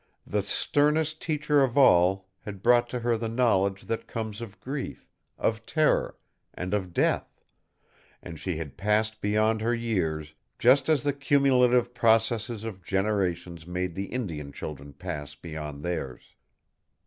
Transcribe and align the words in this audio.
The 0.25 0.41
sternest 0.41 1.21
teacher 1.21 1.61
of 1.61 1.77
all 1.77 2.27
had 2.39 2.63
brought 2.63 2.89
to 2.89 3.01
her 3.01 3.17
the 3.17 3.29
knowledge 3.29 3.83
that 3.83 4.07
comes 4.07 4.41
of 4.41 4.59
grief, 4.59 5.07
of 5.37 5.63
terror, 5.67 6.17
and 6.55 6.73
of 6.73 6.91
death, 6.91 7.39
and 8.19 8.39
she 8.39 8.57
had 8.57 8.77
passed 8.77 9.21
beyond 9.21 9.61
her 9.61 9.75
years, 9.75 10.33
just 10.57 10.89
as 10.89 11.03
the 11.03 11.13
cumulative 11.13 11.93
processes 11.93 12.63
of 12.63 12.81
generations 12.81 13.67
made 13.67 13.93
the 13.93 14.05
Indian 14.07 14.51
children 14.51 14.93
pass 14.93 15.35
beyond 15.35 15.83
theirs. 15.83 16.33